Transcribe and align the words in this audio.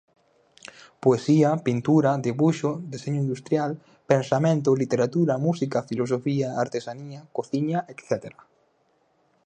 Poesía, 1.03 1.49
pintura, 1.67 2.11
debuxo, 2.25 2.71
deseño 2.93 3.19
industrial, 3.25 3.71
pensamento, 4.11 4.69
literatura, 4.83 5.41
música, 5.47 5.85
filosofía, 5.89 6.47
artesanía, 6.63 7.19
cociña 7.37 7.79
etcétera. 7.93 8.39